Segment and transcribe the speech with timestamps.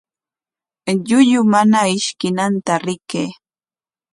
[1.03, 3.31] Llullu mana ishkinanta rikay.